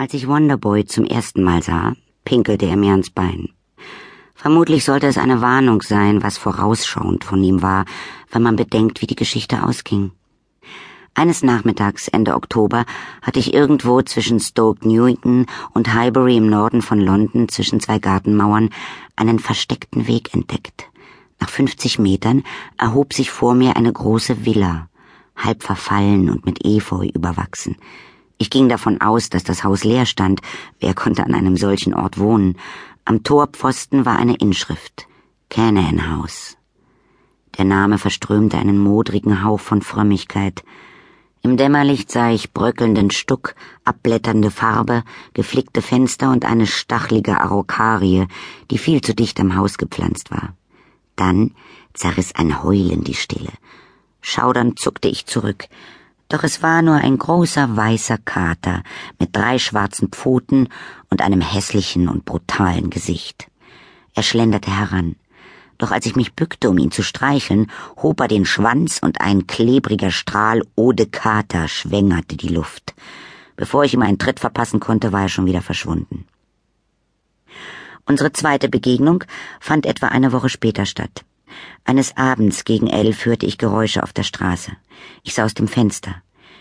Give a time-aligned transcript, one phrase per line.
[0.00, 1.92] Als ich Wonderboy zum ersten Mal sah,
[2.24, 3.50] pinkelte er mir ans Bein.
[4.34, 7.84] Vermutlich sollte es eine Warnung sein, was vorausschauend von ihm war,
[8.30, 10.12] wenn man bedenkt, wie die Geschichte ausging.
[11.12, 12.86] Eines Nachmittags Ende Oktober
[13.20, 15.44] hatte ich irgendwo zwischen Stoke Newington
[15.74, 18.70] und Highbury im Norden von London zwischen zwei Gartenmauern
[19.16, 20.88] einen versteckten Weg entdeckt.
[21.40, 22.42] Nach 50 Metern
[22.78, 24.88] erhob sich vor mir eine große Villa,
[25.36, 27.76] halb verfallen und mit Efeu überwachsen.
[28.42, 30.40] Ich ging davon aus, dass das Haus leer stand.
[30.78, 32.56] Wer konnte an einem solchen Ort wohnen?
[33.04, 35.06] Am Torpfosten war eine Inschrift.
[35.50, 36.56] Canaan House.
[37.58, 40.64] Der Name verströmte einen modrigen Hauch von Frömmigkeit.
[41.42, 48.26] Im Dämmerlicht sah ich bröckelnden Stuck, abblätternde Farbe, geflickte Fenster und eine stachelige Araukarie,
[48.70, 50.54] die viel zu dicht am Haus gepflanzt war.
[51.14, 51.54] Dann
[51.92, 53.52] zerriss ein Heulen die Stille.
[54.22, 55.66] Schaudernd zuckte ich zurück.
[56.30, 58.84] Doch es war nur ein großer weißer Kater
[59.18, 60.68] mit drei schwarzen Pfoten
[61.10, 63.48] und einem hässlichen und brutalen Gesicht.
[64.14, 65.16] Er schlenderte heran.
[65.76, 69.48] Doch als ich mich bückte, um ihn zu streicheln, hob er den Schwanz und ein
[69.48, 72.94] klebriger Strahl Eau de Kater schwängerte die Luft.
[73.56, 76.26] Bevor ich ihm einen Tritt verpassen konnte, war er schon wieder verschwunden.
[78.06, 79.24] Unsere zweite Begegnung
[79.58, 81.24] fand etwa eine Woche später statt.
[81.84, 84.72] Eines Abends gegen elf hörte ich Geräusche auf der Straße.
[85.22, 86.14] Ich sah aus dem Fenster.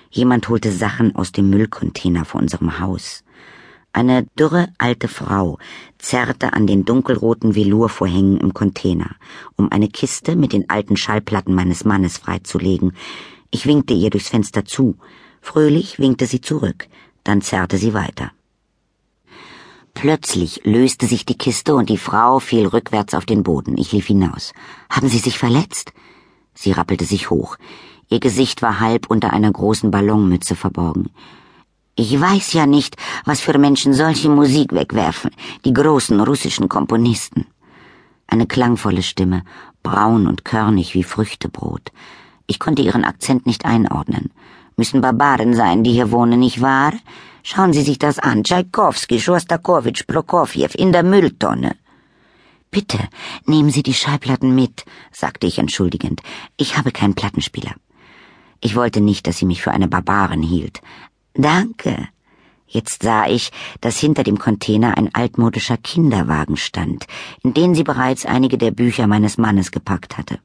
[0.09, 3.23] Jemand holte Sachen aus dem Müllcontainer vor unserem Haus.
[3.91, 5.57] Eine dürre alte Frau
[5.97, 9.15] zerrte an den dunkelroten Velurvorhängen im Container,
[9.55, 12.93] um eine Kiste mit den alten Schallplatten meines Mannes freizulegen.
[13.51, 14.97] Ich winkte ihr durchs Fenster zu.
[15.41, 16.87] Fröhlich winkte sie zurück.
[17.23, 18.31] Dann zerrte sie weiter.
[19.99, 23.77] Plötzlich löste sich die Kiste und die Frau fiel rückwärts auf den Boden.
[23.77, 24.53] Ich lief hinaus.
[24.89, 25.91] Haben Sie sich verletzt?
[26.53, 27.57] Sie rappelte sich hoch.
[28.07, 31.09] Ihr Gesicht war halb unter einer großen Ballonmütze verborgen.
[31.95, 35.31] Ich weiß ja nicht, was für Menschen solche Musik wegwerfen,
[35.65, 37.45] die großen russischen Komponisten.
[38.25, 39.43] Eine klangvolle Stimme,
[39.83, 41.91] braun und körnig wie Früchtebrot.
[42.47, 44.31] Ich konnte ihren Akzent nicht einordnen.
[44.77, 46.93] Müssen Barbaren sein, die hier wohnen, nicht wahr?
[47.51, 48.43] Schauen Sie sich das an.
[48.43, 51.75] Tschaikowski, Schostakowitsch, Prokofjew in der Mülltonne.
[52.69, 52.99] Bitte,
[53.47, 56.21] nehmen Sie die Schallplatten mit, sagte ich entschuldigend.
[56.57, 57.73] Ich habe keinen Plattenspieler.
[58.61, 60.81] Ich wollte nicht, dass sie mich für eine Barbarin hielt.
[61.33, 62.09] Danke.
[62.67, 63.49] Jetzt sah ich,
[63.81, 67.07] dass hinter dem Container ein altmodischer Kinderwagen stand,
[67.41, 70.37] in den sie bereits einige der Bücher meines Mannes gepackt hatte.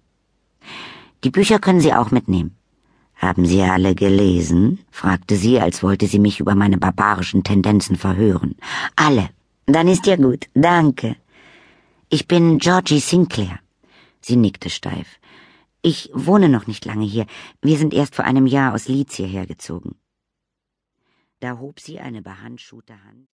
[1.22, 2.56] Die Bücher können Sie auch mitnehmen.
[3.24, 4.80] Haben Sie alle gelesen?
[4.90, 8.54] fragte sie, als wollte sie mich über meine barbarischen Tendenzen verhören.
[8.96, 9.30] Alle.
[9.64, 10.42] Dann ist ja gut.
[10.52, 11.16] Danke.
[12.10, 13.60] Ich bin Georgie Sinclair.
[14.20, 15.08] Sie nickte steif.
[15.80, 17.24] Ich wohne noch nicht lange hier.
[17.62, 19.96] Wir sind erst vor einem Jahr aus Leeds hierher gezogen.
[21.40, 23.28] Da hob sie eine behandschuhte Hand.